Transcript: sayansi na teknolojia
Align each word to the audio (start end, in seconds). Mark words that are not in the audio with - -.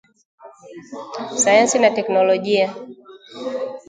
sayansi 1.41 1.77
na 1.79 1.89
teknolojia 1.95 2.67